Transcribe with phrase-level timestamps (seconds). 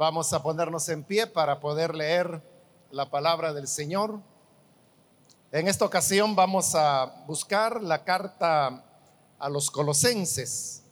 [0.00, 2.42] Vamos a ponernos en pie para poder leer
[2.90, 4.18] la palabra del Señor.
[5.52, 8.82] En esta ocasión vamos a buscar la carta
[9.38, 10.84] a los colosenses,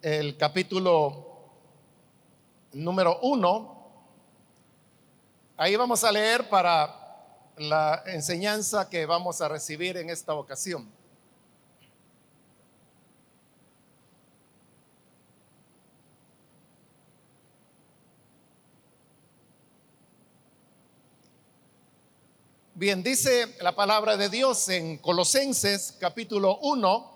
[0.00, 1.50] el capítulo
[2.72, 3.90] número uno.
[5.58, 10.90] Ahí vamos a leer para la enseñanza que vamos a recibir en esta ocasión.
[22.78, 27.10] Bien, dice la palabra de Dios en Colosenses capítulo 1,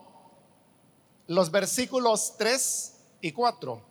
[1.26, 3.82] los versículos 3 y 4.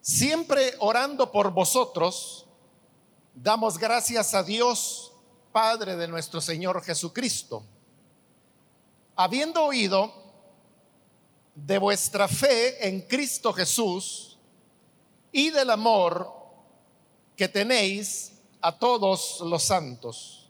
[0.00, 2.46] Siempre orando por vosotros,
[3.34, 5.12] damos gracias a Dios,
[5.50, 7.64] Padre de nuestro Señor Jesucristo,
[9.16, 10.14] habiendo oído
[11.56, 14.38] de vuestra fe en Cristo Jesús
[15.32, 16.32] y del amor
[17.34, 18.33] que tenéis
[18.64, 20.48] a todos los santos.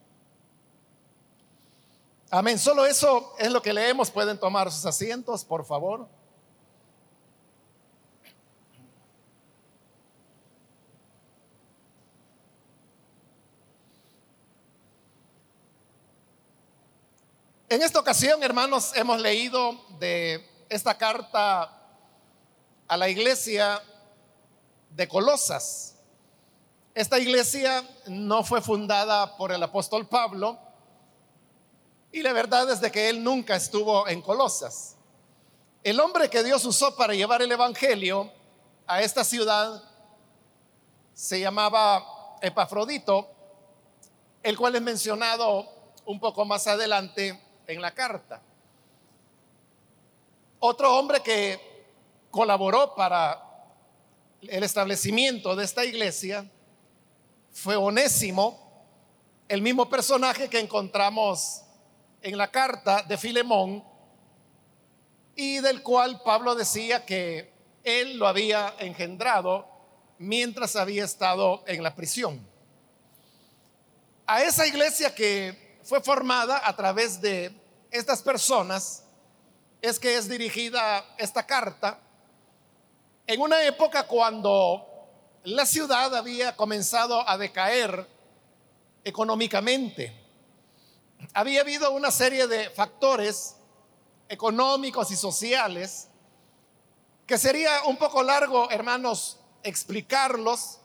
[2.30, 2.60] Amén.
[2.60, 4.08] Solo eso es lo que leemos.
[4.08, 6.08] Pueden tomar sus asientos, por favor.
[17.68, 21.68] En esta ocasión, hermanos, hemos leído de esta carta
[22.86, 23.82] a la iglesia
[24.90, 25.93] de Colosas.
[26.94, 30.56] Esta iglesia no fue fundada por el apóstol Pablo
[32.12, 34.94] y la verdad es de que él nunca estuvo en Colosas.
[35.82, 38.30] El hombre que Dios usó para llevar el Evangelio
[38.86, 39.82] a esta ciudad
[41.12, 43.28] se llamaba Epafrodito,
[44.44, 45.68] el cual es mencionado
[46.04, 48.40] un poco más adelante en la carta.
[50.60, 51.88] Otro hombre que
[52.30, 53.42] colaboró para
[54.42, 56.48] el establecimiento de esta iglesia
[57.54, 58.60] fue Onésimo,
[59.48, 61.62] el mismo personaje que encontramos
[62.20, 63.84] en la carta de Filemón
[65.36, 67.52] y del cual Pablo decía que
[67.84, 69.68] él lo había engendrado
[70.18, 72.44] mientras había estado en la prisión.
[74.26, 77.54] A esa iglesia que fue formada a través de
[77.90, 79.04] estas personas
[79.80, 82.00] es que es dirigida esta carta
[83.26, 84.93] en una época cuando
[85.44, 88.08] la ciudad había comenzado a decaer
[89.04, 90.18] económicamente.
[91.34, 93.56] Había habido una serie de factores
[94.28, 96.08] económicos y sociales
[97.26, 100.78] que sería un poco largo, hermanos, explicarlos,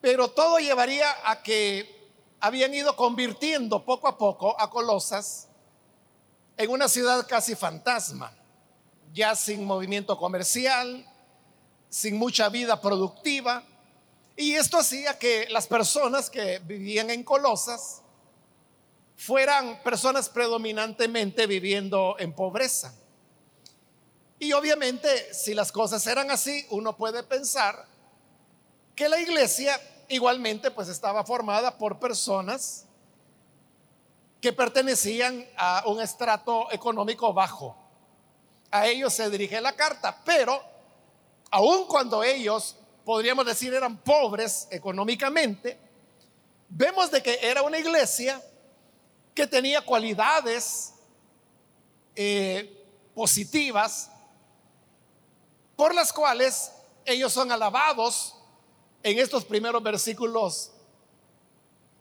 [0.00, 2.10] pero todo llevaría a que
[2.40, 5.48] habían ido convirtiendo poco a poco a Colosas
[6.56, 8.32] en una ciudad casi fantasma,
[9.12, 11.09] ya sin movimiento comercial,
[11.90, 13.62] sin mucha vida productiva.
[14.36, 18.00] Y esto hacía que las personas que vivían en Colosas
[19.16, 22.94] fueran personas predominantemente viviendo en pobreza.
[24.38, 27.84] Y obviamente, si las cosas eran así, uno puede pensar
[28.96, 32.86] que la iglesia igualmente pues estaba formada por personas
[34.40, 37.76] que pertenecían a un estrato económico bajo.
[38.70, 40.69] A ellos se dirige la carta, pero
[41.50, 45.78] aun cuando ellos, podríamos decir, eran pobres económicamente,
[46.68, 48.42] vemos de que era una iglesia
[49.34, 50.94] que tenía cualidades
[52.14, 52.84] eh,
[53.14, 54.10] positivas
[55.76, 56.72] por las cuales
[57.04, 58.36] ellos son alabados
[59.02, 60.72] en estos primeros versículos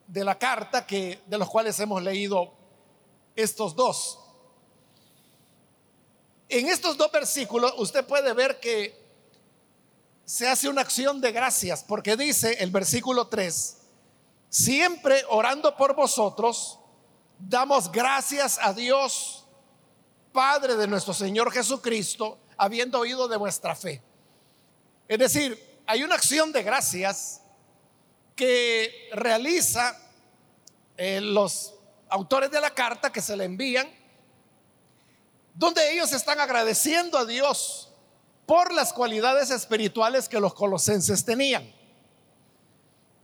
[0.08, 2.52] de la carta que de los cuales hemos leído
[3.36, 4.20] estos dos.
[6.50, 8.99] En estos dos versículos usted puede ver que
[10.30, 13.78] se hace una acción de gracias, porque dice el versículo 3,
[14.48, 16.78] siempre orando por vosotros,
[17.40, 19.48] damos gracias a Dios,
[20.32, 24.04] Padre de nuestro Señor Jesucristo, habiendo oído de vuestra fe.
[25.08, 27.42] Es decir, hay una acción de gracias
[28.36, 29.98] que realiza
[30.96, 31.74] eh, los
[32.08, 33.90] autores de la carta que se le envían,
[35.56, 37.89] donde ellos están agradeciendo a Dios
[38.50, 41.72] por las cualidades espirituales que los colosenses tenían.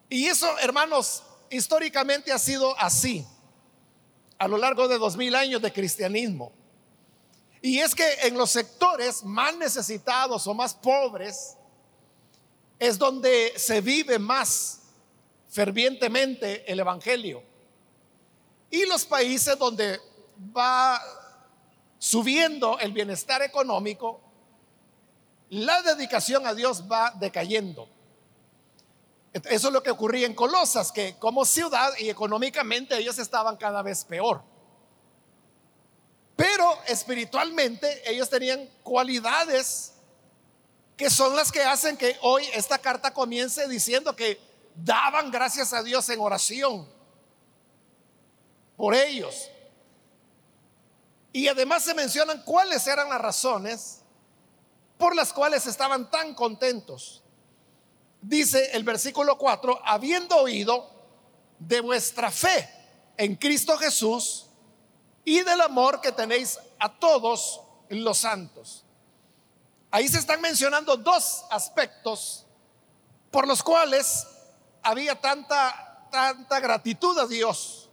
[0.07, 3.25] Y eso, hermanos, históricamente ha sido así
[4.37, 6.51] a lo largo de dos mil años de cristianismo.
[7.59, 11.57] Y es que en los sectores más necesitados o más pobres
[12.77, 14.81] es donde se vive más
[15.49, 17.41] fervientemente el Evangelio.
[18.69, 19.99] Y los países donde
[20.55, 21.01] va
[21.97, 24.21] subiendo el bienestar económico
[25.49, 27.89] la dedicación a Dios va decayendo.
[29.33, 33.81] Eso es lo que ocurría en Colosas, que como ciudad y económicamente ellos estaban cada
[33.81, 34.41] vez peor.
[36.35, 39.93] Pero espiritualmente ellos tenían cualidades
[40.95, 44.39] que son las que hacen que hoy esta carta comience diciendo que
[44.75, 46.87] daban gracias a Dios en oración
[48.77, 49.49] por ellos.
[51.33, 54.01] Y además se mencionan cuáles eran las razones
[54.97, 57.23] por las cuales estaban tan contentos.
[58.21, 60.89] Dice el versículo 4, habiendo oído
[61.59, 62.69] de vuestra fe
[63.17, 64.47] en Cristo Jesús
[65.23, 68.83] y del amor que tenéis a todos los santos.
[69.91, 72.45] Ahí se están mencionando dos aspectos
[73.31, 74.27] por los cuales
[74.81, 77.89] había tanta, tanta gratitud a Dios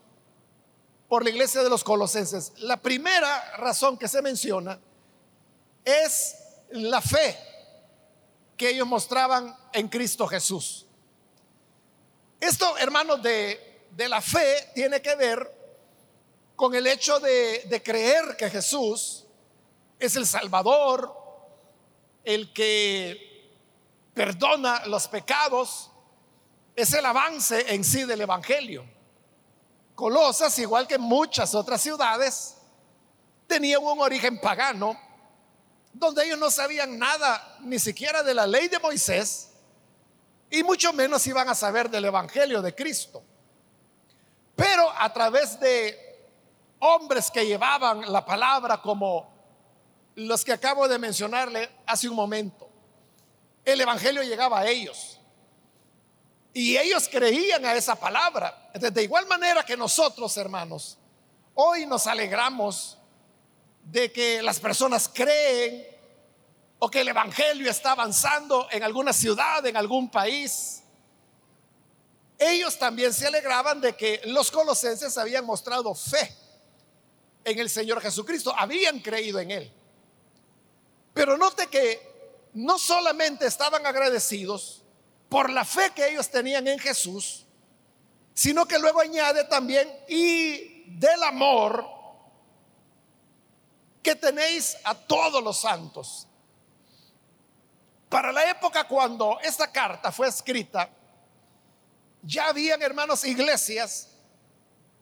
[1.09, 2.53] por la iglesia de los colosenses.
[2.57, 4.81] La primera razón que se menciona
[5.85, 6.37] es
[6.73, 7.37] la fe
[8.57, 10.87] que ellos mostraban en Cristo Jesús.
[12.41, 15.63] Esto, hermanos, de, de la fe tiene que ver
[16.57, 19.25] con el hecho de, de creer que Jesús
[19.99, 21.17] es el Salvador,
[22.25, 23.51] el que
[24.15, 25.91] perdona los pecados,
[26.75, 28.85] es el avance en sí del Evangelio.
[29.95, 32.57] Colosas, igual que muchas otras ciudades,
[33.47, 34.99] tenían un origen pagano,
[35.93, 39.51] donde ellos no sabían nada ni siquiera de la ley de Moisés,
[40.51, 43.23] y mucho menos iban a saber del Evangelio de Cristo.
[44.55, 46.13] Pero a través de
[46.79, 49.33] hombres que llevaban la palabra como
[50.15, 52.69] los que acabo de mencionarle hace un momento.
[53.65, 55.19] El Evangelio llegaba a ellos.
[56.53, 58.71] Y ellos creían a esa palabra.
[58.75, 60.99] De igual manera que nosotros, hermanos,
[61.55, 62.99] hoy nos alegramos
[63.83, 65.87] de que las personas creen
[66.79, 70.83] o que el Evangelio está avanzando en alguna ciudad, en algún país.
[72.39, 76.35] Ellos también se alegraban de que los colosenses habían mostrado fe
[77.45, 79.73] en el Señor Jesucristo, habían creído en Él.
[81.15, 84.83] Pero note que no solamente estaban agradecidos
[85.29, 87.47] por la fe que ellos tenían en Jesús,
[88.35, 92.02] sino que luego añade también y del amor
[94.03, 96.27] que tenéis a todos los santos.
[98.09, 100.91] Para la época cuando esta carta fue escrita,
[102.23, 104.09] ya habían hermanos iglesias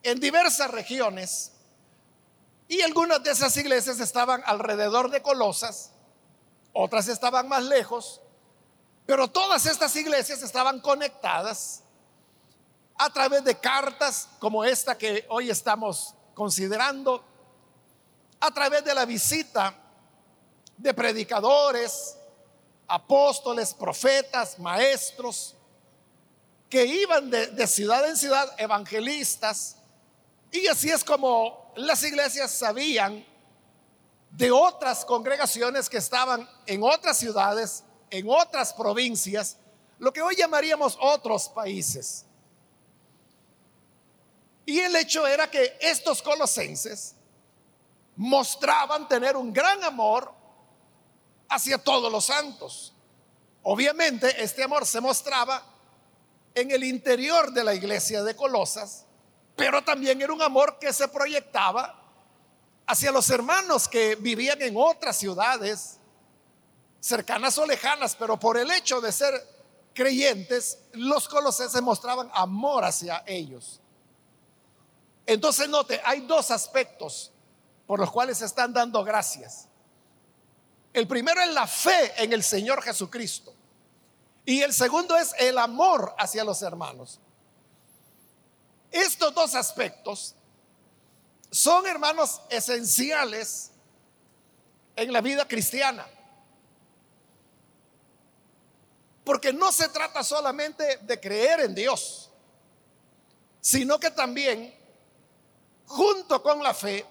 [0.03, 1.53] en diversas regiones
[2.69, 5.93] y algunas de esas iglesias estaban alrededor de Colosas
[6.73, 8.21] otras estaban más lejos,
[9.07, 11.83] pero todas estas iglesias estaban conectadas
[12.97, 17.25] a través de cartas como esta que hoy estamos considerando,
[18.41, 19.75] a través de la visita
[20.77, 22.17] de predicadores,
[22.89, 25.55] apóstoles, profetas, maestros,
[26.69, 29.77] que iban de, ciudad en ciudad, evangelistas,
[30.51, 33.25] y así es como las iglesias sabían
[34.31, 39.57] de otras congregaciones que estaban en otras ciudades, en otras provincias,
[39.99, 42.25] lo que hoy llamaríamos otros países.
[44.65, 47.17] Y el hecho era que estos colosenses
[48.21, 50.31] mostraban tener un gran amor
[51.49, 52.93] hacia todos los santos.
[53.63, 55.63] Obviamente este amor se mostraba
[56.55, 59.07] en el interior de la iglesia de Colosas,
[59.57, 61.99] pero también era un amor que se proyectaba
[62.87, 65.97] hacia los hermanos que vivían en otras ciudades,
[67.01, 69.33] cercanas o lejanas, pero por el hecho de ser
[69.95, 73.81] creyentes, los colosenses mostraban amor hacia ellos.
[75.25, 77.33] Entonces note, hay dos aspectos
[77.91, 79.67] por los cuales se están dando gracias.
[80.93, 83.53] El primero es la fe en el Señor Jesucristo.
[84.45, 87.19] Y el segundo es el amor hacia los hermanos.
[88.93, 90.37] Estos dos aspectos
[91.51, 93.73] son, hermanos, esenciales
[94.95, 96.07] en la vida cristiana.
[99.25, 102.31] Porque no se trata solamente de creer en Dios,
[103.61, 104.73] sino que también,
[105.87, 107.05] junto con la fe,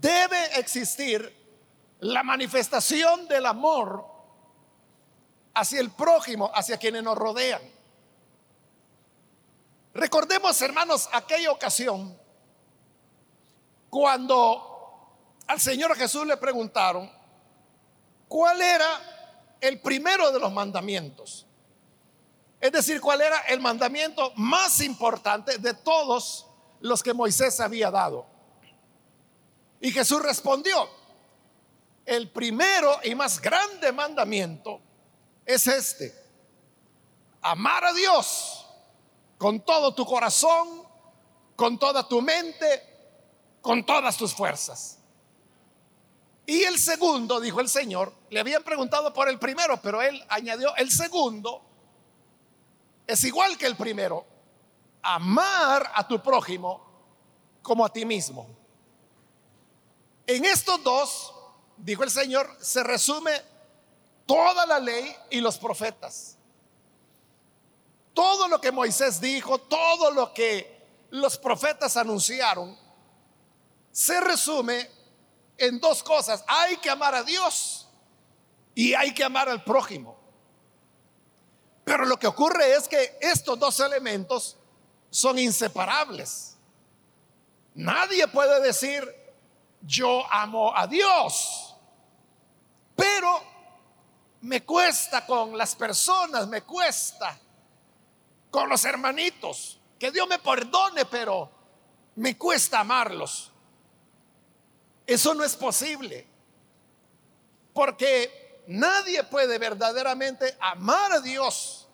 [0.00, 1.40] debe existir
[2.00, 4.04] la manifestación del amor
[5.54, 7.62] hacia el prójimo, hacia quienes nos rodean.
[9.94, 12.18] Recordemos, hermanos, aquella ocasión
[13.90, 14.72] cuando
[15.46, 17.10] al Señor Jesús le preguntaron
[18.26, 18.88] cuál era
[19.60, 21.46] el primero de los mandamientos.
[22.58, 26.46] Es decir, cuál era el mandamiento más importante de todos
[26.80, 28.31] los que Moisés había dado.
[29.82, 30.88] Y Jesús respondió,
[32.06, 34.80] el primero y más grande mandamiento
[35.44, 36.14] es este.
[37.40, 38.64] Amar a Dios
[39.36, 40.84] con todo tu corazón,
[41.56, 45.00] con toda tu mente, con todas tus fuerzas.
[46.46, 50.76] Y el segundo, dijo el Señor, le habían preguntado por el primero, pero él añadió,
[50.76, 51.60] el segundo
[53.04, 54.24] es igual que el primero,
[55.02, 56.86] amar a tu prójimo
[57.62, 58.61] como a ti mismo.
[60.26, 61.34] En estos dos,
[61.76, 63.32] dijo el Señor, se resume
[64.26, 66.36] toda la ley y los profetas.
[68.14, 72.76] Todo lo que Moisés dijo, todo lo que los profetas anunciaron,
[73.90, 74.88] se resume
[75.58, 76.44] en dos cosas.
[76.46, 77.88] Hay que amar a Dios
[78.74, 80.18] y hay que amar al prójimo.
[81.84, 84.56] Pero lo que ocurre es que estos dos elementos
[85.10, 86.56] son inseparables.
[87.74, 89.21] Nadie puede decir,
[89.82, 91.76] yo amo a Dios,
[92.94, 93.42] pero
[94.42, 97.38] me cuesta con las personas, me cuesta
[98.50, 99.80] con los hermanitos.
[99.98, 101.50] Que Dios me perdone, pero
[102.16, 103.52] me cuesta amarlos.
[105.06, 106.26] Eso no es posible.
[107.72, 111.88] Porque nadie puede verdaderamente amar a Dios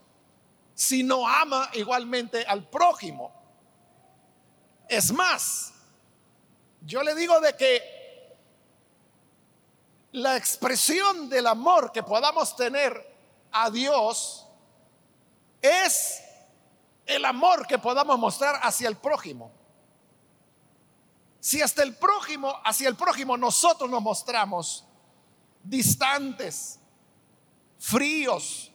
[0.75, 3.33] si no ama igualmente al prójimo.
[4.89, 5.75] Es más,
[6.83, 7.99] yo le digo de que
[10.13, 13.17] la expresión del amor que podamos tener
[13.53, 14.47] a Dios
[15.61, 16.23] es
[17.07, 19.51] el amor que podamos mostrar hacia el prójimo.
[21.41, 24.85] Si hasta el prójimo, hacia el prójimo nosotros nos mostramos
[25.63, 26.79] distantes,
[27.79, 28.71] fríos,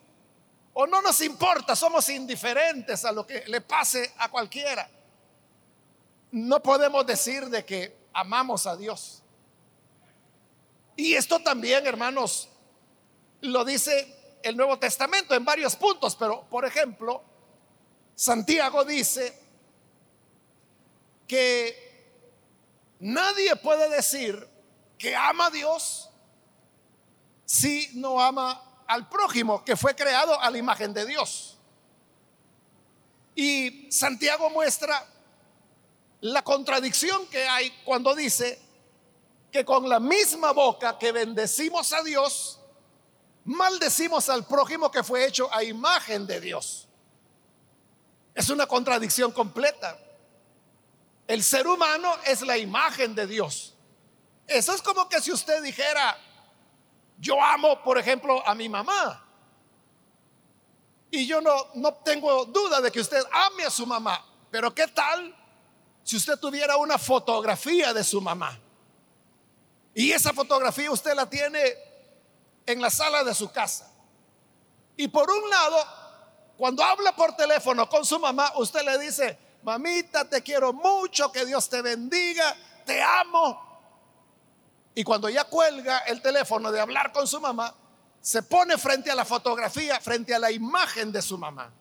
[0.73, 4.89] o no nos importa, somos indiferentes a lo que le pase a cualquiera,
[6.33, 9.23] no podemos decir de que amamos a Dios.
[10.95, 12.49] Y esto también, hermanos,
[13.41, 17.23] lo dice el Nuevo Testamento en varios puntos, pero por ejemplo,
[18.15, 19.41] Santiago dice
[21.27, 21.83] que
[23.03, 24.47] Nadie puede decir
[24.97, 26.09] que ama a Dios
[27.43, 31.57] si no ama al prójimo, que fue creado a la imagen de Dios.
[33.35, 35.05] Y Santiago muestra
[36.23, 38.57] la contradicción que hay cuando dice
[39.51, 42.61] que con la misma boca que bendecimos a Dios,
[43.43, 46.87] maldecimos al prójimo que fue hecho a imagen de Dios.
[48.33, 49.99] Es una contradicción completa.
[51.27, 53.75] El ser humano es la imagen de Dios.
[54.47, 56.17] Eso es como que si usted dijera,
[57.19, 59.25] yo amo, por ejemplo, a mi mamá.
[61.11, 64.25] Y yo no, no tengo duda de que usted ame a su mamá.
[64.49, 65.42] Pero ¿qué tal
[66.03, 68.59] si usted tuviera una fotografía de su mamá?
[69.93, 71.61] Y esa fotografía usted la tiene
[72.65, 73.91] en la sala de su casa.
[74.97, 75.77] Y por un lado,
[76.57, 81.45] cuando habla por teléfono con su mamá, usted le dice, mamita, te quiero mucho, que
[81.45, 82.55] Dios te bendiga,
[82.85, 83.71] te amo.
[84.95, 87.73] Y cuando ya cuelga el teléfono de hablar con su mamá,
[88.21, 91.71] se pone frente a la fotografía, frente a la imagen de su mamá.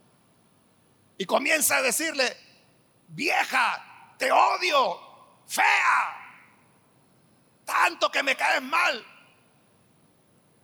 [1.18, 2.36] Y comienza a decirle,
[3.08, 3.91] vieja,
[4.22, 5.00] te odio,
[5.48, 6.14] fea,
[7.64, 9.04] tanto que me caes mal.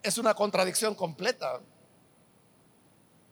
[0.01, 1.59] Es una contradicción completa.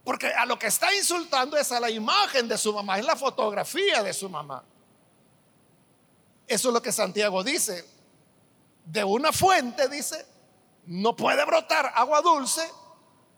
[0.02, 3.14] Porque a lo que está insultando es a la imagen de su mamá, es la
[3.14, 4.64] fotografía de su mamá.
[6.44, 7.88] Eso es lo que Santiago dice.
[8.84, 10.26] De una fuente, dice,
[10.86, 12.68] no puede brotar agua dulce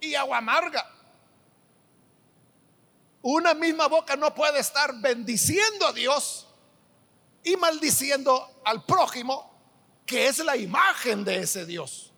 [0.01, 0.91] y agua amarga.
[3.21, 6.48] Una misma boca no puede estar bendiciendo a Dios
[7.49, 9.51] y maldiciendo al prójimo,
[10.05, 12.13] que es la imagen de ese Dios.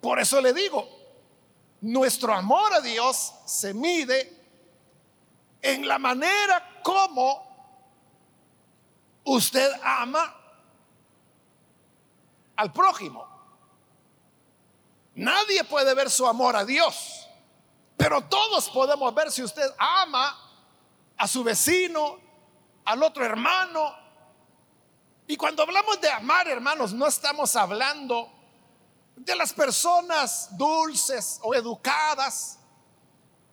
[0.00, 0.88] Por eso le digo,
[1.80, 4.38] nuestro amor a Dios se mide
[5.62, 7.50] en la manera como
[9.24, 10.36] usted ama
[12.56, 13.26] al prójimo.
[15.14, 17.26] Nadie puede ver su amor a Dios,
[17.96, 20.38] pero todos podemos ver si usted ama
[21.16, 22.18] a su vecino,
[22.84, 23.99] al otro hermano.
[25.30, 28.32] Y cuando hablamos de amar, hermanos, no estamos hablando
[29.14, 32.58] de las personas dulces o educadas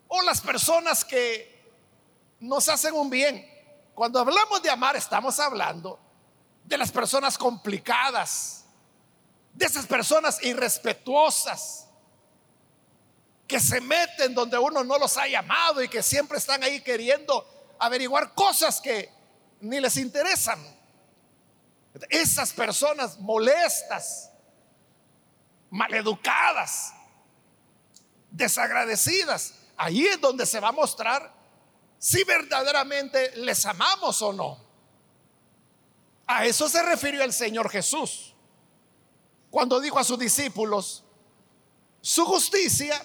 [0.07, 1.71] o las personas que
[2.39, 3.47] nos hacen un bien.
[3.93, 5.99] Cuando hablamos de amar estamos hablando
[6.63, 8.65] de las personas complicadas,
[9.53, 11.85] de esas personas irrespetuosas
[13.47, 17.75] que se meten donde uno no los ha llamado y que siempre están ahí queriendo
[17.77, 19.11] averiguar cosas que
[19.61, 20.75] ni les interesan.
[22.09, 24.31] Esas personas molestas
[25.69, 26.93] maleducadas,
[28.31, 29.53] desagradecidas.
[29.75, 31.33] Ahí es donde se va a mostrar
[31.99, 34.65] si verdaderamente les amamos o no.
[36.25, 38.35] A eso se refirió el Señor Jesús
[39.49, 41.03] cuando dijo a sus discípulos,
[42.01, 43.03] su justicia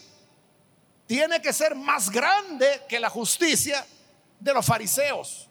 [1.07, 3.87] tiene que ser más grande que la justicia
[4.39, 5.49] de los fariseos.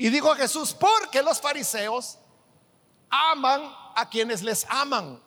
[0.00, 2.16] Y dijo Jesús, porque los fariseos
[3.10, 5.22] aman a quienes les aman.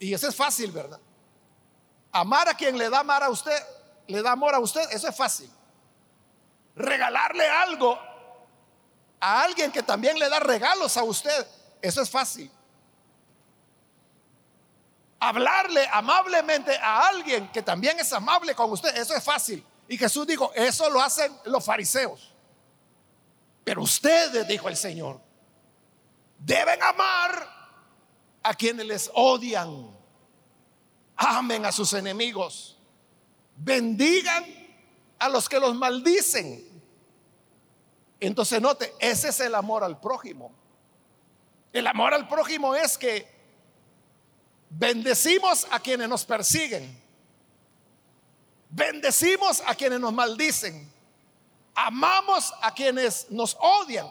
[0.00, 0.98] Y eso es fácil, ¿verdad?
[2.10, 3.56] Amar a quien le da amar a usted,
[4.08, 5.48] le da amor a usted, eso es fácil.
[6.74, 7.96] Regalarle algo
[9.20, 11.46] a alguien que también le da regalos a usted,
[11.80, 12.50] eso es fácil.
[15.20, 19.64] Hablarle amablemente a alguien que también es amable con usted, eso es fácil.
[19.86, 22.33] Y Jesús dijo, eso lo hacen los fariseos.
[23.64, 25.20] Pero ustedes, dijo el Señor,
[26.38, 27.48] deben amar
[28.42, 29.90] a quienes les odian.
[31.16, 32.78] Amen a sus enemigos.
[33.56, 34.44] Bendigan
[35.18, 36.62] a los que los maldicen.
[38.20, 40.52] Entonces note, ese es el amor al prójimo.
[41.72, 43.26] El amor al prójimo es que
[44.70, 47.02] bendecimos a quienes nos persiguen.
[48.70, 50.93] Bendecimos a quienes nos maldicen.
[51.74, 54.06] Amamos a quienes nos odian.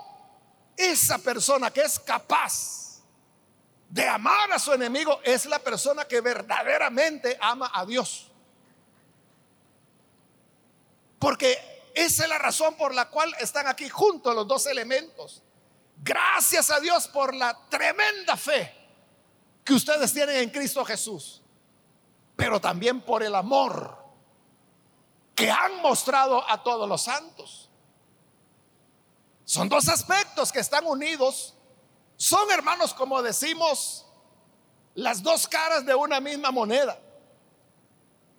[0.75, 3.01] Esa persona que es capaz
[3.89, 8.31] de amar a su enemigo es la persona que verdaderamente ama a Dios.
[11.19, 15.43] Porque esa es la razón por la cual están aquí juntos los dos elementos.
[16.03, 18.73] Gracias a Dios por la tremenda fe
[19.63, 21.41] que ustedes tienen en Cristo Jesús,
[22.35, 24.02] pero también por el amor
[25.35, 27.69] que han mostrado a todos los santos.
[29.45, 31.55] Son dos aspectos que están unidos.
[32.15, 34.05] Son hermanos, como decimos,
[34.95, 36.99] las dos caras de una misma moneda.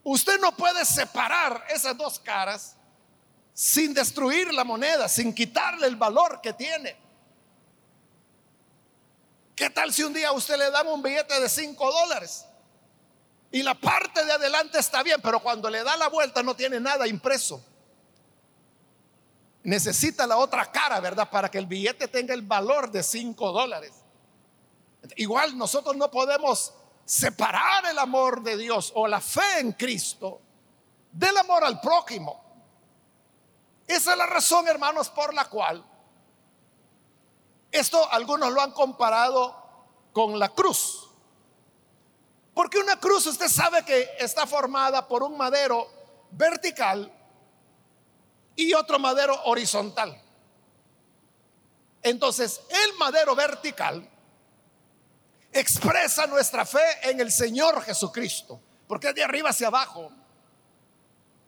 [0.03, 2.77] Usted no puede separar esas dos caras
[3.53, 6.97] sin destruir la moneda, sin quitarle el valor que tiene.
[9.55, 12.45] ¿Qué tal si un día usted le dan un billete de 5 dólares?
[13.55, 16.81] Y la parte de adelante está bien, pero cuando le da la vuelta no tiene
[16.81, 17.65] nada impreso.
[19.63, 21.31] Necesita la otra cara, ¿verdad?
[21.31, 23.93] Para que el billete tenga el valor de 5 dólares.
[25.15, 30.41] Igual nosotros no podemos separar el amor de Dios o la fe en Cristo
[31.13, 32.43] del amor al prójimo.
[33.87, 35.85] Esa es la razón, hermanos, por la cual
[37.71, 39.55] esto algunos lo han comparado
[40.13, 41.04] con la cruz.
[42.55, 45.91] Porque una cruz usted sabe que está formada por un madero
[46.31, 47.13] vertical
[48.55, 50.21] y otro madero horizontal.
[52.01, 54.09] Entonces, el madero vertical
[55.53, 60.13] expresa nuestra fe en el Señor Jesucristo, porque es de arriba hacia abajo.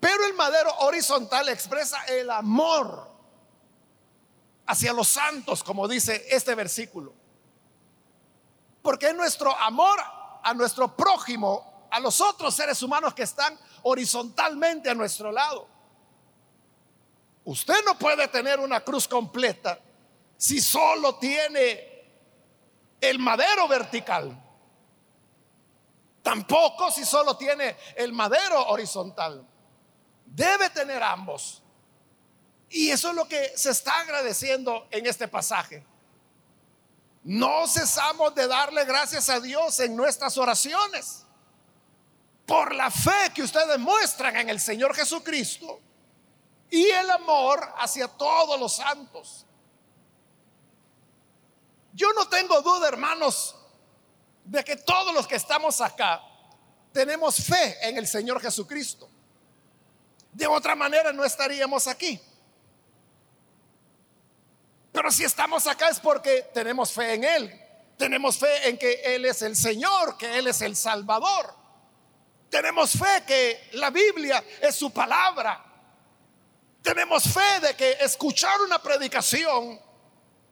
[0.00, 3.10] Pero el madero horizontal expresa el amor
[4.66, 7.12] hacia los santos, como dice este versículo.
[8.82, 9.98] Porque es nuestro amor
[10.46, 15.66] a nuestro prójimo, a los otros seres humanos que están horizontalmente a nuestro lado.
[17.44, 19.80] Usted no puede tener una cruz completa
[20.36, 21.80] si solo tiene
[23.00, 24.40] el madero vertical.
[26.22, 29.44] Tampoco si solo tiene el madero horizontal.
[30.24, 31.60] Debe tener ambos.
[32.70, 35.84] Y eso es lo que se está agradeciendo en este pasaje.
[37.26, 41.24] No cesamos de darle gracias a Dios en nuestras oraciones
[42.46, 45.80] por la fe que ustedes muestran en el Señor Jesucristo
[46.70, 49.44] y el amor hacia todos los santos.
[51.92, 53.56] Yo no tengo duda, hermanos,
[54.44, 56.22] de que todos los que estamos acá
[56.92, 59.10] tenemos fe en el Señor Jesucristo.
[60.32, 62.20] De otra manera no estaríamos aquí.
[64.96, 67.62] Pero si estamos acá es porque tenemos fe en Él.
[67.98, 71.54] Tenemos fe en que Él es el Señor, que Él es el Salvador.
[72.48, 75.62] Tenemos fe que la Biblia es su palabra.
[76.80, 79.78] Tenemos fe de que escuchar una predicación,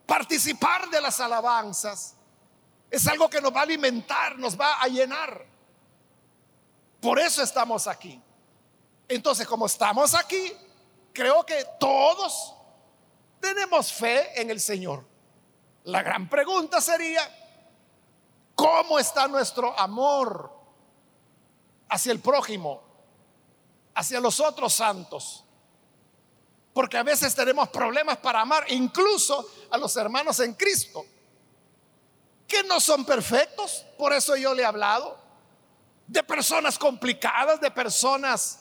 [0.05, 2.15] participar de las alabanzas,
[2.91, 5.43] es algo que nos va a alimentar, nos va a llenar.
[7.01, 8.21] Por eso estamos aquí.
[9.09, 10.53] Entonces, como estamos aquí,
[11.15, 12.55] creo que todos
[13.45, 15.05] tenemos fe en el Señor.
[15.85, 17.23] La gran pregunta sería,
[18.55, 20.51] ¿cómo está nuestro amor
[21.91, 22.83] hacia el prójimo,
[23.95, 25.45] hacia los otros santos?
[26.73, 31.05] Porque a veces tenemos problemas para amar incluso a los hermanos en Cristo.
[32.47, 35.19] que no son perfectos, por eso yo le he hablado,
[36.07, 38.61] de personas complicadas, de personas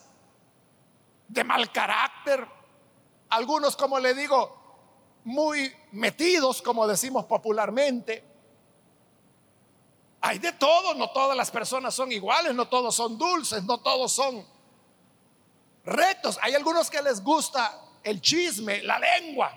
[1.28, 2.48] de mal carácter,
[3.30, 4.63] algunos, como le digo,
[5.24, 8.24] muy metidos, como decimos popularmente.
[10.22, 14.12] Hay de todo, no todas las personas son iguales, no todos son dulces, no todos
[14.12, 14.46] son
[15.84, 16.40] rectos.
[16.42, 19.54] Hay algunos que les gusta el chisme, la lengua.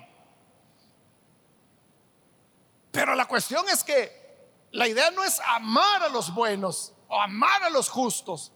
[2.91, 4.27] Pero la cuestión es que
[4.71, 8.51] la idea no es amar a los buenos o amar a los justos.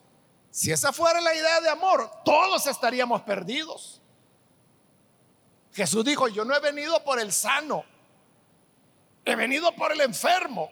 [0.50, 4.01] Si esa fuera la idea de amor, todos estaríamos perdidos.
[5.74, 7.86] Jesús dijo, yo no he venido por el sano,
[9.24, 10.70] he venido por el enfermo.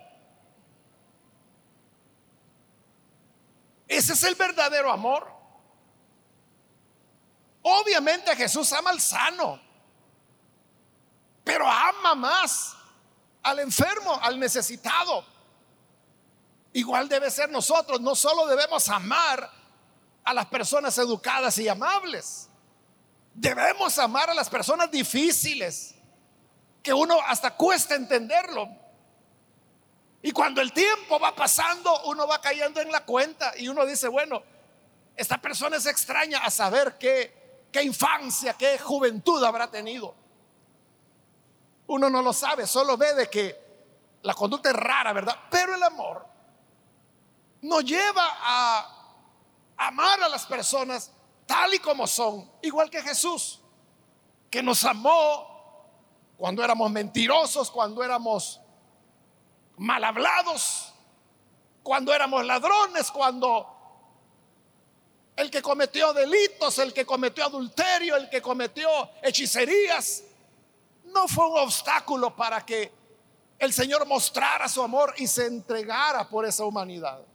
[3.87, 5.31] Ese es el verdadero amor.
[7.61, 9.59] Obviamente Jesús ama al sano,
[11.43, 12.75] pero ama más
[13.41, 15.25] al enfermo, al necesitado.
[16.73, 19.49] Igual debe ser nosotros, no solo debemos amar
[20.23, 22.48] a las personas educadas y amables,
[23.33, 25.95] Debemos amar a las personas difíciles,
[26.83, 28.69] que uno hasta cuesta entenderlo.
[30.21, 34.07] Y cuando el tiempo va pasando, uno va cayendo en la cuenta y uno dice,
[34.07, 34.43] bueno,
[35.15, 40.15] esta persona es extraña a saber qué, qué infancia, qué juventud habrá tenido.
[41.87, 43.69] Uno no lo sabe, solo ve de que
[44.21, 45.35] la conducta es rara, ¿verdad?
[45.49, 46.25] Pero el amor
[47.61, 49.15] nos lleva a
[49.77, 51.11] amar a las personas
[51.49, 53.59] tal y como son, igual que Jesús,
[54.51, 55.87] que nos amó
[56.37, 58.61] cuando éramos mentirosos, cuando éramos
[59.77, 60.93] mal hablados,
[61.81, 63.67] cuando éramos ladrones, cuando
[65.35, 68.87] el que cometió delitos, el que cometió adulterio, el que cometió
[69.23, 70.21] hechicerías,
[71.05, 72.91] no fue un obstáculo para que
[73.57, 77.25] el Señor mostrara su amor y se entregara por esa humanidad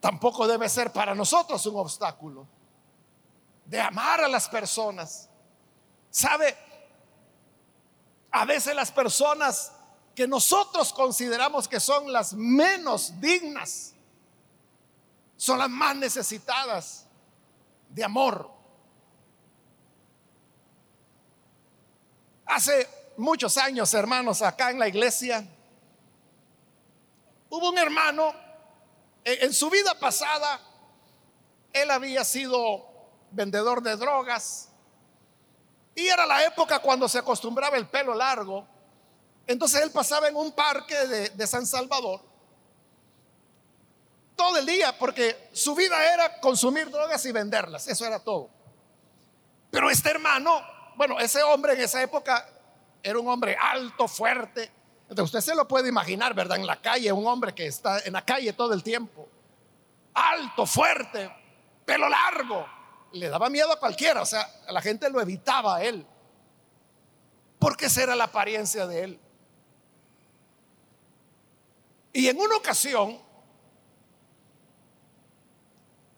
[0.00, 2.46] tampoco debe ser para nosotros un obstáculo
[3.66, 5.28] de amar a las personas.
[6.10, 6.56] ¿Sabe?
[8.32, 9.72] A veces las personas
[10.14, 13.94] que nosotros consideramos que son las menos dignas,
[15.36, 17.06] son las más necesitadas
[17.88, 18.50] de amor.
[22.46, 25.46] Hace muchos años, hermanos, acá en la iglesia,
[27.48, 28.34] hubo un hermano
[29.24, 30.60] en su vida pasada,
[31.72, 32.86] él había sido
[33.30, 34.70] vendedor de drogas
[35.94, 38.66] y era la época cuando se acostumbraba el pelo largo.
[39.46, 42.20] Entonces él pasaba en un parque de, San Salvador
[44.36, 48.48] todo el día porque su vida era consumir drogas y venderlas, eso era todo.
[49.70, 50.62] Pero este hermano,
[50.96, 52.48] bueno, ese hombre en esa época
[53.02, 54.70] era un hombre alto, fuerte,
[55.18, 56.58] usted se lo puede imaginar, ¿verdad?
[56.58, 59.28] En la calle, un hombre que está en la calle todo el tiempo,
[60.14, 61.30] alto, fuerte,
[61.84, 62.66] pelo largo,
[63.12, 66.06] le daba miedo a cualquiera, o sea, la gente lo evitaba a él,
[67.58, 69.20] porque esa era la apariencia de él.
[72.12, 73.20] Y en una ocasión,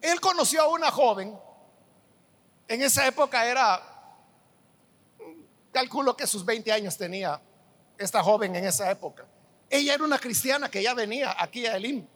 [0.02, 1.38] él conoció a una joven,
[2.68, 3.82] en esa época era,
[5.72, 7.40] calculo que sus 20 años tenía
[8.02, 9.24] esta joven en esa época.
[9.70, 12.06] Ella era una cristiana que ya venía aquí a Elim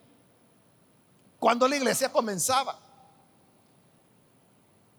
[1.38, 2.78] cuando la iglesia comenzaba.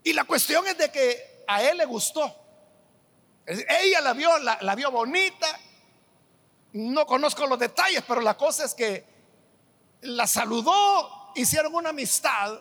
[0.03, 2.33] Y la cuestión es de que a él le gustó.
[3.45, 5.47] Ella la vio, la, la vio bonita.
[6.73, 9.05] No conozco los detalles, pero la cosa es que
[10.01, 12.59] la saludó, hicieron una amistad.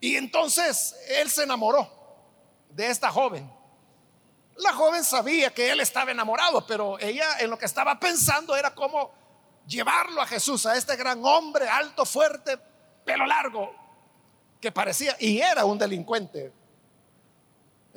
[0.00, 1.90] Y entonces él se enamoró
[2.70, 3.50] de esta joven.
[4.56, 8.74] La joven sabía que él estaba enamorado, pero ella en lo que estaba pensando era
[8.74, 9.12] cómo
[9.66, 12.58] llevarlo a Jesús, a este gran hombre alto, fuerte,
[13.04, 13.74] pelo largo,
[14.60, 16.52] que parecía y era un delincuente.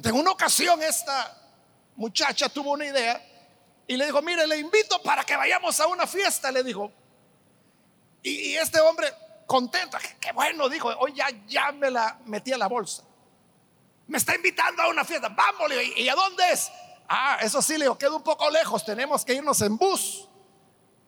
[0.03, 1.35] En una ocasión esta
[1.95, 3.21] muchacha tuvo una idea
[3.87, 6.91] y le dijo, mire, le invito para que vayamos a una fiesta, le dijo.
[8.21, 9.07] Y, este hombre
[9.45, 13.03] contento, qué, bueno, dijo, hoy ya, ya me la metí a la bolsa.
[14.07, 15.29] Me está invitando a una fiesta.
[15.29, 16.71] Vamos, ¿y a dónde es?
[17.09, 18.83] Ah, eso sí, le digo, queda un poco lejos.
[18.85, 20.27] Tenemos que irnos en bus.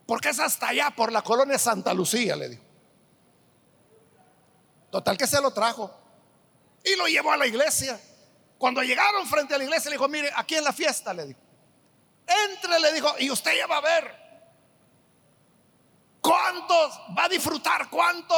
[0.06, 2.64] Porque es hasta allá, por la colonia Santa Lucía, le dijo.
[4.92, 5.96] Total que se lo trajo.
[6.84, 8.00] Y lo llevó a la iglesia.
[8.58, 11.40] Cuando llegaron frente a la iglesia, le dijo, mire, aquí en la fiesta, le dijo.
[12.26, 14.20] Entre, le dijo, y usted ya va a ver
[16.22, 16.74] cuánto
[17.18, 18.36] va a disfrutar, cuánto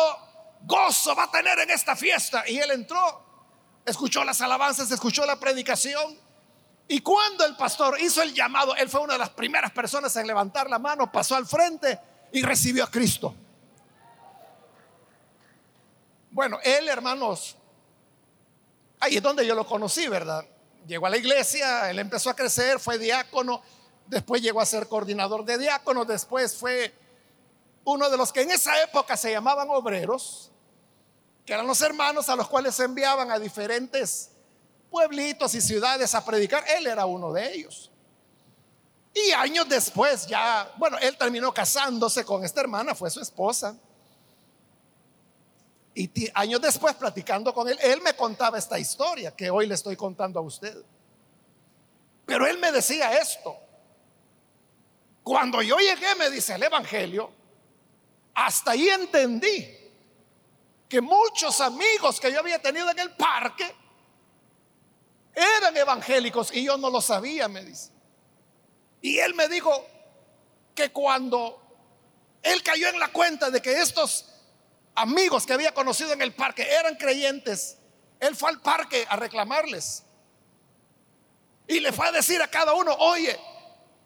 [0.62, 2.43] gozo va a tener en esta fiesta.
[2.47, 3.31] Y él entró
[3.86, 6.17] escuchó las alabanzas, escuchó la predicación
[6.88, 10.28] Y cuando el pastor hizo el llamado, él fue una de las primeras personas en
[10.28, 11.98] levantar la mano, pasó al frente
[12.34, 13.34] y recibió a Cristo.
[16.32, 17.56] Bueno, él, hermanos,
[19.00, 20.46] ahí es donde yo lo conocí, ¿verdad?
[20.86, 23.62] Llegó a la iglesia, él empezó a crecer, fue diácono,
[24.08, 26.94] después llegó a ser coordinador de diáconos, después fue
[27.84, 30.52] uno de los que en esa época se llamaban obreros,
[31.45, 34.30] que eran los hermanos a los cuales se enviaban a diferentes
[34.89, 36.63] pueblitos y ciudades a predicar.
[36.77, 37.91] Él era uno de ellos.
[39.13, 43.75] Y años después ya, bueno, él terminó casándose con esta hermana, fue su esposa.
[45.93, 49.97] Y años después, platicando con él, él me contaba esta historia que hoy le estoy
[49.97, 50.82] contando a usted.
[52.25, 53.58] Pero él me decía esto.
[55.23, 57.30] Cuando yo llegué, me dice el Evangelio,
[58.34, 59.81] hasta ahí entendí
[60.91, 63.73] que muchos amigos que yo había tenido en el parque
[65.34, 67.91] eran evangélicos y yo no lo sabía, me dice.
[68.99, 69.88] Y él me dijo
[70.75, 71.62] que cuando
[72.43, 74.25] él cayó en la cuenta de que estos
[74.93, 77.77] amigos que había conocido en el parque eran creyentes,
[78.19, 80.04] él fue al parque a reclamarles.
[81.69, 83.39] Y le fue a decir a cada uno, oye,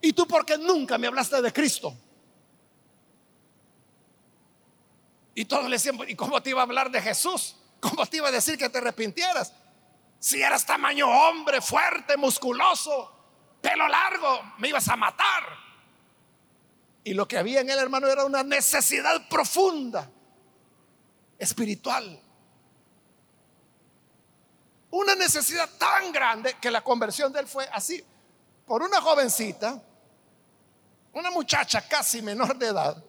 [0.00, 1.96] ¿y tú por qué nunca me hablaste de Cristo?
[5.38, 7.56] Y todos le decían, ¿y cómo te iba a hablar de Jesús?
[7.78, 9.52] ¿Cómo te iba a decir que te arrepintieras?
[10.18, 13.12] Si eras tamaño hombre, fuerte, musculoso,
[13.60, 15.44] pelo largo, me ibas a matar.
[17.04, 20.10] Y lo que había en él, hermano, era una necesidad profunda,
[21.38, 22.18] espiritual.
[24.90, 28.02] Una necesidad tan grande que la conversión de él fue así,
[28.64, 29.82] por una jovencita,
[31.12, 33.04] una muchacha casi menor de edad,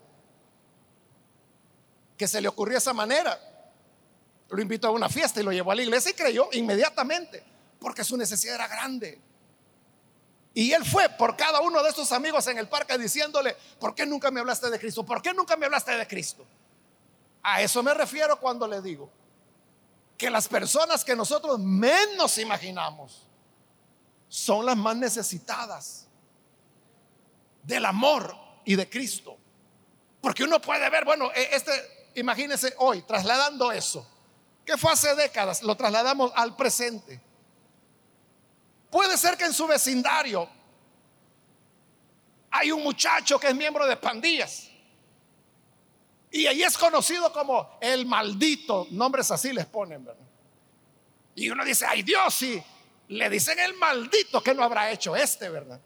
[2.18, 3.40] que se le ocurrió esa manera.
[4.50, 7.44] Lo invitó a una fiesta y lo llevó a la iglesia y creyó inmediatamente,
[7.80, 9.22] porque su necesidad era grande.
[10.54, 14.06] Y él fue por cada uno de estos amigos en el parque diciéndole, ¿por qué
[14.06, 15.06] nunca me hablaste de Cristo?
[15.06, 16.48] ¿Por qué nunca me hablaste de Cristo?
[17.44, 19.10] A eso me refiero cuando le digo
[20.18, 23.28] que las personas que nosotros menos imaginamos
[24.28, 26.08] son las más necesitadas
[27.64, 29.38] del amor y de Cristo.
[30.22, 31.72] Porque uno puede ver, bueno, e, este,
[32.20, 34.06] imagínense hoy, trasladando eso,
[34.66, 37.22] que fue hace décadas, lo trasladamos al presente.
[38.90, 40.50] Puede ser que en su vecindario
[42.50, 44.68] hay un muchacho que es miembro de pandillas.
[46.32, 50.26] Y ahí es conocido como el maldito, nombres así les ponen, ¿verdad?
[51.36, 52.62] Y uno dice, ay Dios, si
[53.10, 55.80] le dicen el maldito, que no habrá hecho este, verdad?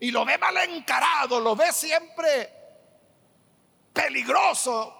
[0.00, 2.50] Y lo ve mal encarado, lo ve siempre
[3.92, 4.99] peligroso,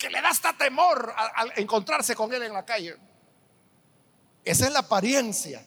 [0.00, 2.96] que le da hasta temor al encontrarse con él en la calle.
[4.42, 5.62] Esa es la apariencia.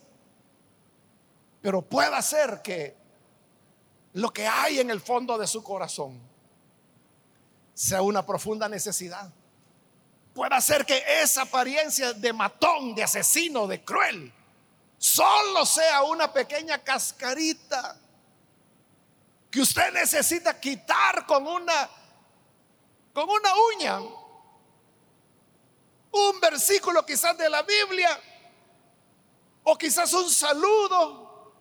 [1.62, 2.98] Pero puede ser que
[4.14, 6.20] lo que hay en el fondo de su corazón
[7.76, 9.32] sea una profunda necesidad.
[10.34, 14.34] Puede ser que esa apariencia de matón, de asesino, de cruel,
[14.98, 18.00] solo sea una pequeña cascarita
[19.52, 21.88] que usted necesita quitar con una
[23.14, 24.23] con una uña
[26.14, 28.20] un versículo quizás de la Biblia,
[29.64, 31.54] o quizás un saludo,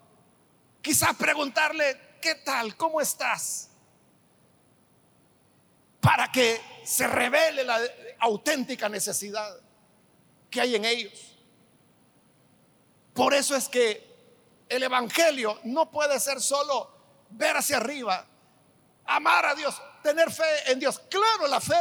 [0.81, 2.77] quizás preguntarle, ¿qué tal?
[2.77, 3.69] ¿Cómo estás?
[6.01, 7.81] Para que se revele la
[8.21, 9.57] auténtica necesidad
[10.51, 11.39] que hay en ellos.
[13.15, 14.13] Por eso es que
[14.69, 16.91] el Evangelio no puede ser solo
[17.31, 18.27] ver hacia arriba,
[19.07, 21.01] amar a Dios, tener fe en Dios.
[21.09, 21.81] Claro, la fe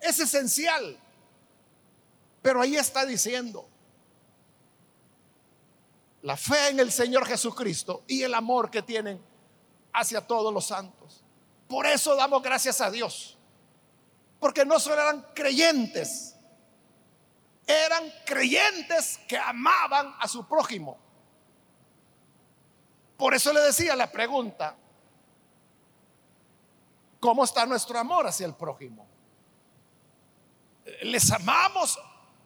[0.00, 0.98] es esencial.
[2.48, 3.68] Pero ahí está diciendo,
[6.22, 9.22] la fe en el Señor Jesucristo y el amor que tienen
[9.92, 11.22] hacia todos los santos.
[11.68, 13.36] Por eso damos gracias a Dios.
[14.40, 16.36] Porque no solo eran creyentes,
[17.66, 20.96] eran creyentes que amaban a su prójimo.
[23.18, 24.74] Por eso le decía la pregunta,
[27.20, 29.06] ¿cómo está nuestro amor hacia el prójimo?
[31.02, 31.98] ¿Les amamos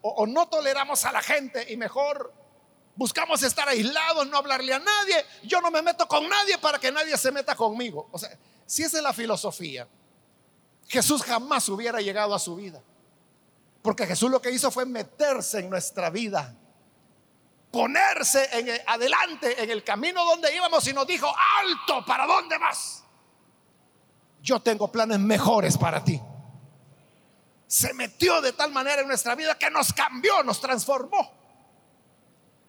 [0.02, 2.32] o, no toleramos a la gente y mejor
[2.96, 6.92] buscamos estar aislados, no hablarle a nadie, yo no me meto con nadie para que
[6.92, 8.08] nadie se meta conmigo.
[8.10, 8.36] O sea,
[8.66, 9.88] si esa es la filosofía,
[10.88, 12.82] Jesús jamás hubiera llegado a su vida.
[13.80, 16.54] Porque Jesús lo que hizo fue meterse en nuestra vida,
[17.70, 23.04] ponerse en adelante en el camino donde íbamos y nos dijo, alto, ¿para dónde vas?
[24.42, 26.20] Yo tengo planes mejores para ti
[27.72, 31.32] se metió de tal manera en nuestra vida que nos cambió, nos transformó.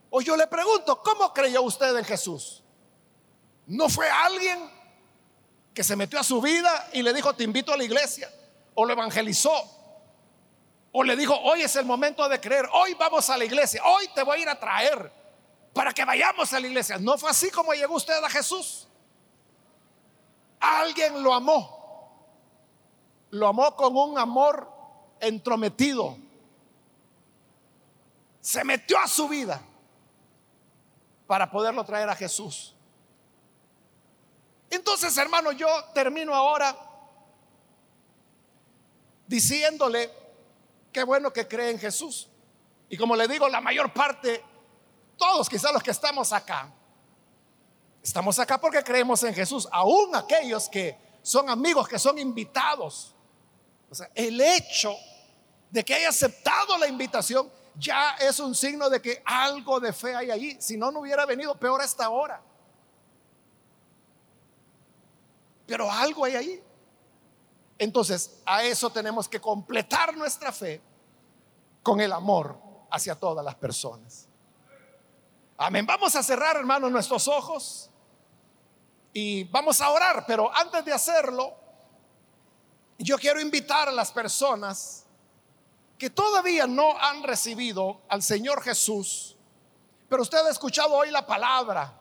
[0.09, 2.63] O yo le pregunto, ¿cómo creyó usted en Jesús?
[3.67, 4.71] No fue alguien
[5.73, 8.31] que se metió a su vida y le dijo, te invito a la iglesia,
[8.75, 9.51] o lo evangelizó,
[10.93, 14.07] o le dijo, hoy es el momento de creer, hoy vamos a la iglesia, hoy
[14.15, 15.11] te voy a ir a traer
[15.73, 16.97] para que vayamos a la iglesia.
[16.97, 18.87] No fue así como llegó usted a Jesús.
[20.61, 21.83] Alguien lo amó.
[23.31, 24.72] Lo amó con un amor
[25.23, 26.17] entrometido.
[28.41, 29.61] Se metió a su vida
[31.27, 32.75] para poderlo traer a Jesús.
[34.69, 36.75] Entonces, hermano, yo termino ahora
[39.27, 40.11] diciéndole
[40.91, 42.27] qué bueno que cree en Jesús.
[42.89, 44.43] Y como le digo, la mayor parte,
[45.17, 46.71] todos quizás los que estamos acá,
[48.01, 53.15] estamos acá porque creemos en Jesús, aún aquellos que son amigos, que son invitados.
[53.89, 54.95] O sea, el hecho
[55.73, 60.15] de que haya aceptado la invitación ya es un signo de que algo de fe
[60.15, 60.55] hay allí.
[60.61, 62.39] Si no, no hubiera venido peor hasta ahora.
[65.65, 66.63] Pero algo hay ahí.
[67.79, 70.79] Entonces, a eso tenemos que completar nuestra fe
[71.81, 72.55] con el amor
[72.91, 74.27] hacia todas las personas.
[75.57, 75.87] Amén.
[75.87, 77.89] Vamos a cerrar, hermanos, nuestros ojos
[79.11, 81.55] y vamos a orar, pero antes de hacerlo,
[82.99, 85.02] yo quiero invitar a las personas
[86.03, 89.37] que todavía no han recibido al Señor Jesús,
[90.09, 91.97] pero usted ha escuchado hoy la palabra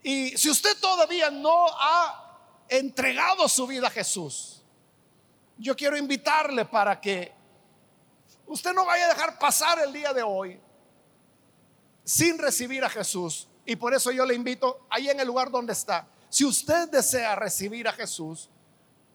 [0.00, 2.38] y si usted todavía no ha
[2.68, 4.62] entregado su vida a Jesús,
[5.58, 7.32] yo quiero invitarle para que
[8.46, 10.60] usted no vaya a dejar pasar el día de hoy
[12.04, 13.48] sin recibir a Jesús.
[13.66, 16.06] Y por eso yo le invito ahí en el lugar donde está.
[16.28, 18.48] Si usted desea recibir a Jesús,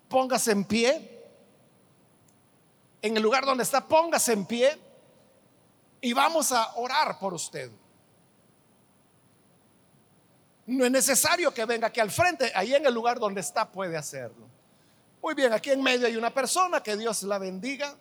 [0.09, 1.16] póngase en pie.
[3.01, 4.77] En el lugar donde está, póngase en pie
[6.01, 7.71] y vamos a orar por usted.
[10.65, 13.95] No es necesario que venga aquí al frente, ahí en el lugar donde está puede
[13.95, 14.47] hacerlo.
[15.21, 17.95] Muy bien, aquí en medio hay una persona, que Dios la bendiga.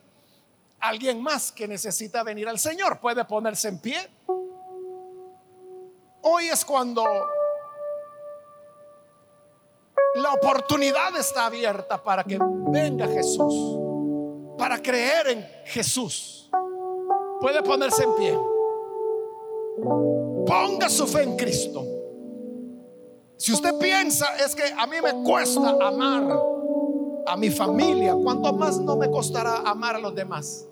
[0.79, 4.09] Alguien más que necesita venir al Señor puede ponerse en pie.
[6.21, 7.05] Hoy es cuando
[10.15, 12.37] la oportunidad está abierta para que
[12.69, 13.77] venga Jesús,
[14.57, 16.49] para creer en Jesús.
[17.39, 18.37] Puede ponerse en pie.
[20.45, 21.83] Ponga su fe en Cristo.
[23.37, 26.41] Si usted piensa es que a mí me cuesta amar
[27.27, 30.67] a mi familia, ¿cuánto más no me costará amar a los demás?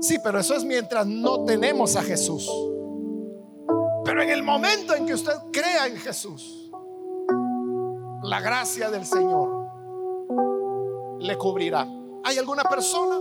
[0.00, 2.50] Sí, pero eso es mientras no tenemos a Jesús.
[4.04, 6.70] Pero en el momento en que usted crea en Jesús,
[8.22, 9.66] la gracia del Señor
[11.20, 11.88] le cubrirá.
[12.24, 13.20] ¿Hay alguna persona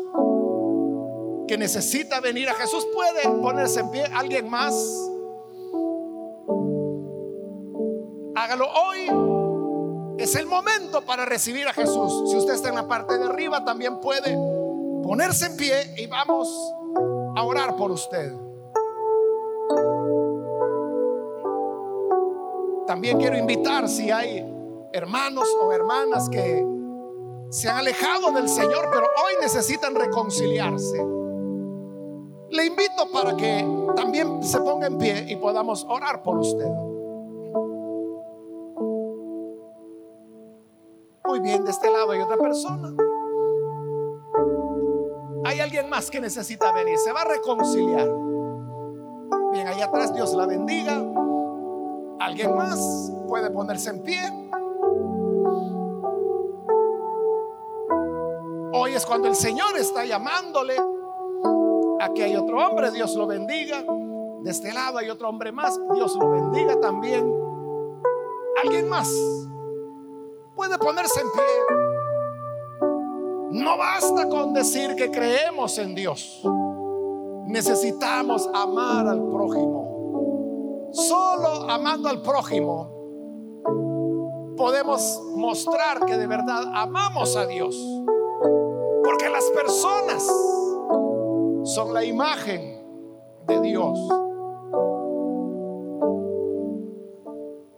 [1.46, 2.88] que necesita venir a Jesús?
[2.94, 4.06] ¿Puede ponerse en pie?
[4.14, 4.74] ¿Alguien más?
[8.36, 9.10] Hágalo hoy.
[10.18, 12.30] Es el momento para recibir a Jesús.
[12.30, 14.38] Si usted está en la parte de arriba, también puede
[15.04, 16.48] ponerse en pie y vamos
[17.36, 18.32] a orar por usted.
[22.88, 24.50] También quiero invitar si hay
[24.94, 26.66] hermanos o hermanas que
[27.54, 30.98] se han alejado del Señor, pero hoy necesitan reconciliarse.
[32.50, 33.64] Le invito para que
[33.96, 36.68] también se ponga en pie y podamos orar por usted.
[41.26, 42.92] Muy bien, de este lado hay otra persona.
[45.46, 48.10] Hay alguien más que necesita venir, se va a reconciliar.
[49.52, 51.06] Bien, ahí atrás Dios la bendiga.
[52.20, 54.43] ¿Alguien más puede ponerse en pie?
[58.94, 60.76] Hoy es cuando el Señor está llamándole.
[62.00, 63.84] Aquí hay otro hombre, Dios lo bendiga.
[64.44, 67.28] De este lado hay otro hombre más, Dios lo bendiga también.
[68.64, 69.12] ¿Alguien más?
[70.56, 71.42] puede ponerse en pie.
[73.64, 76.44] No basta con decir que creemos en Dios.
[77.48, 80.92] Necesitamos amar al prójimo.
[80.92, 82.92] Solo amando al prójimo
[84.56, 87.76] podemos mostrar que de verdad amamos a Dios.
[89.04, 90.24] Porque las personas
[91.66, 92.82] son la imagen
[93.48, 94.00] de Dios.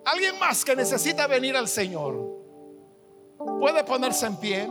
[0.05, 2.35] Alguien más que necesita venir al Señor
[3.59, 4.69] puede ponerse en pie,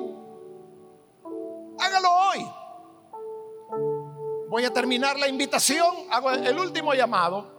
[1.79, 2.47] hágalo hoy.
[4.49, 7.53] Voy a terminar la invitación, hago el último llamado.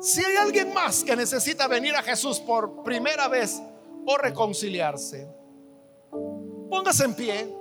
[0.00, 3.60] Si hay alguien más que necesita venir a Jesús por primera vez
[4.06, 5.26] o reconciliarse,
[6.70, 7.57] póngase en pie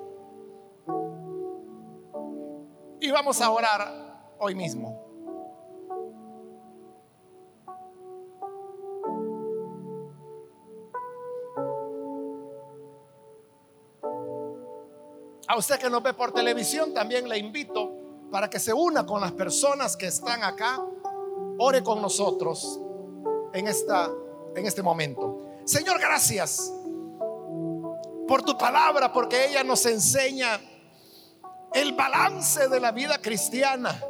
[3.00, 5.08] y vamos a orar hoy mismo.
[15.50, 17.91] A usted que nos ve por televisión, también le invito
[18.32, 20.80] para que se una con las personas que están acá,
[21.58, 22.80] ore con nosotros
[23.54, 24.10] en, esta,
[24.56, 25.45] en este momento.
[25.64, 26.74] Señor, gracias
[28.28, 30.60] por tu palabra, porque ella nos enseña
[31.74, 34.01] el balance de la vida cristiana,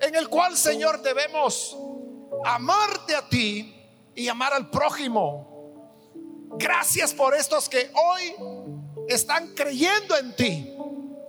[0.00, 1.76] en el cual, Señor, debemos
[2.44, 3.74] amarte a ti
[4.14, 5.46] y amar al prójimo.
[6.58, 8.34] Gracias por estos que hoy
[9.08, 10.76] están creyendo en ti,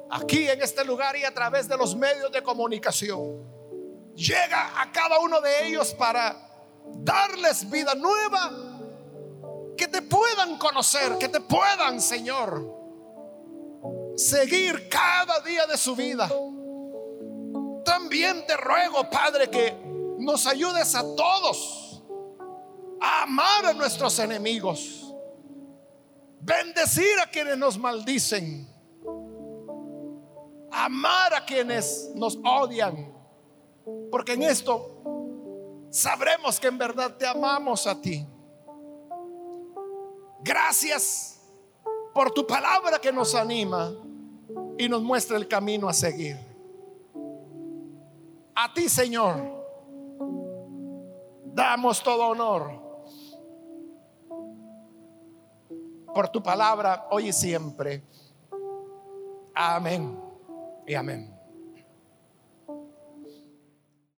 [0.10, 3.44] aquí en este lugar y a través de los medios de comunicación.
[4.16, 6.36] Llega a cada uno de ellos para
[6.86, 8.52] darles vida nueva,
[9.78, 12.79] que te puedan conocer, que te puedan, Señor,
[14.20, 16.30] seguir cada día de su vida.
[17.86, 19.74] También te ruego, Padre, que
[20.20, 22.04] nos ayudes a todos
[23.02, 25.16] a amar a nuestros enemigos,
[26.42, 28.68] bendecir a quienes nos maldicen,
[30.70, 33.14] amar a quienes nos odian,
[34.12, 38.28] porque en esto sabremos que en verdad te amamos a ti.
[40.42, 41.40] Gracias
[42.14, 43.94] por tu palabra que nos anima
[44.78, 46.38] y nos muestra el camino a seguir.
[48.56, 49.36] A ti, Señor,
[51.46, 52.80] damos todo honor
[56.14, 58.04] por tu palabra hoy y siempre.
[59.54, 60.20] Amén
[60.86, 61.39] y amén.